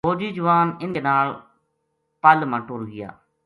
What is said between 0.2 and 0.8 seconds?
جوان